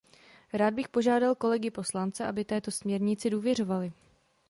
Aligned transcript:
Rád 0.53 0.73
bych 0.73 0.87
požádal 0.89 1.35
kolegy 1.35 1.71
poslance, 1.71 2.25
aby 2.27 2.45
této 2.45 2.71
směrnici 2.71 3.29
důvěřovali. 3.29 3.93